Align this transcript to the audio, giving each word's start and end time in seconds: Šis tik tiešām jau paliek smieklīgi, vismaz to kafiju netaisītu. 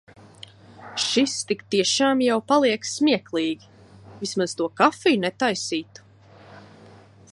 Šis 1.01 1.35
tik 1.51 1.59
tiešām 1.75 2.23
jau 2.27 2.37
paliek 2.53 2.89
smieklīgi, 2.93 3.69
vismaz 4.25 4.57
to 4.63 4.71
kafiju 4.81 5.23
netaisītu. 5.27 6.09